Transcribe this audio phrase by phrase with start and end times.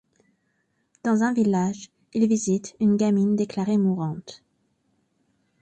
[1.03, 4.43] Dans un village, il visite une gamine déclarée mourante.